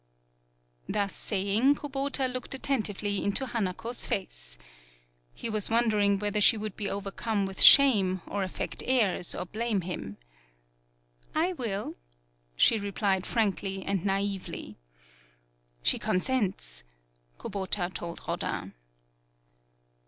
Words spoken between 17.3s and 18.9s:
Kubota told Rodin.